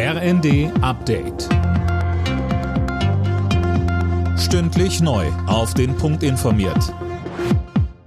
[0.00, 1.48] RND Update.
[4.38, 5.26] Stündlich neu.
[5.48, 6.94] Auf den Punkt informiert.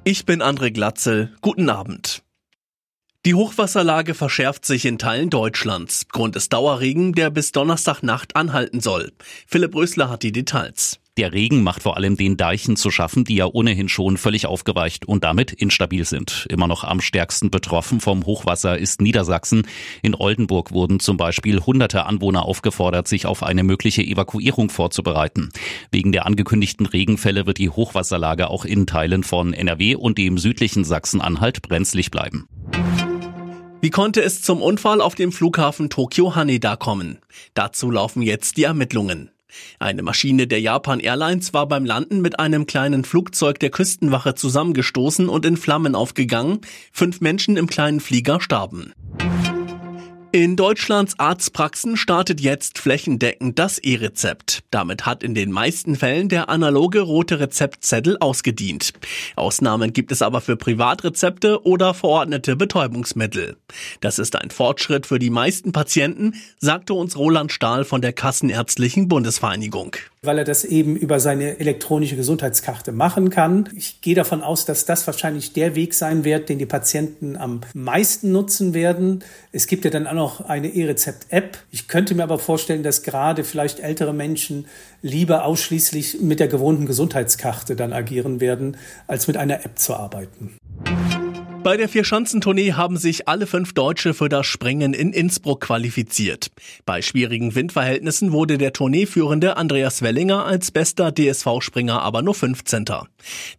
[0.05, 1.35] Ich bin André Glatzel.
[1.41, 2.23] Guten Abend.
[3.25, 6.07] Die Hochwasserlage verschärft sich in Teilen Deutschlands.
[6.07, 9.11] Grund ist Dauerregen, der bis Donnerstagnacht anhalten soll.
[9.45, 11.00] Philipp Rösler hat die Details.
[11.17, 15.05] Der Regen macht vor allem den Deichen zu schaffen, die ja ohnehin schon völlig aufgeweicht
[15.05, 16.47] und damit instabil sind.
[16.49, 19.67] Immer noch am stärksten betroffen vom Hochwasser ist Niedersachsen.
[20.01, 25.49] In Oldenburg wurden zum Beispiel hunderte Anwohner aufgefordert, sich auf eine mögliche Evakuierung vorzubereiten.
[25.91, 30.85] Wegen der angekündigten Regenfälle wird die Hochwasserlage auch in Teilen von NRW und dem südlichen
[30.85, 32.47] Sachsen-Anhalt brenzlig bleiben.
[33.81, 37.17] Wie konnte es zum Unfall auf dem Flughafen Tokio Haneda kommen?
[37.53, 39.31] Dazu laufen jetzt die Ermittlungen.
[39.79, 45.29] Eine Maschine der Japan Airlines war beim Landen mit einem kleinen Flugzeug der Küstenwache zusammengestoßen
[45.29, 46.61] und in Flammen aufgegangen.
[46.91, 48.93] Fünf Menschen im kleinen Flieger starben.
[50.33, 54.63] In Deutschlands Arztpraxen startet jetzt flächendeckend das E-Rezept.
[54.71, 58.93] Damit hat in den meisten Fällen der analoge rote Rezeptzettel ausgedient.
[59.35, 63.57] Ausnahmen gibt es aber für Privatrezepte oder verordnete Betäubungsmittel.
[63.99, 69.09] Das ist ein Fortschritt für die meisten Patienten, sagte uns Roland Stahl von der Kassenärztlichen
[69.09, 73.69] Bundesvereinigung weil er das eben über seine elektronische Gesundheitskarte machen kann.
[73.75, 77.61] Ich gehe davon aus, dass das wahrscheinlich der Weg sein wird, den die Patienten am
[77.73, 79.23] meisten nutzen werden.
[79.51, 81.57] Es gibt ja dann auch noch eine E-Rezept-App.
[81.71, 84.67] Ich könnte mir aber vorstellen, dass gerade vielleicht ältere Menschen
[85.01, 90.55] lieber ausschließlich mit der gewohnten Gesundheitskarte dann agieren werden, als mit einer App zu arbeiten.
[91.63, 96.47] Bei der Vierschanzentournee haben sich alle fünf Deutsche für das Springen in Innsbruck qualifiziert.
[96.85, 102.85] Bei schwierigen Windverhältnissen wurde der Tourneeführende Andreas Wellinger als bester DSV-Springer aber nur 15.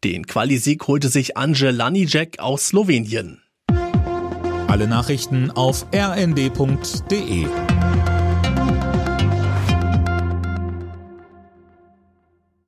[0.03, 3.41] Den Qualisieg holte sich Anje Lanijek aus Slowenien.
[4.66, 7.47] Alle Nachrichten auf rnd.de